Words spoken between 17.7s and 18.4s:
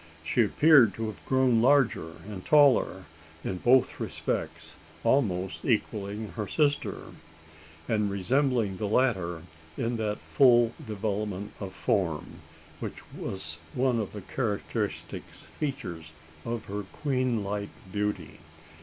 beauty.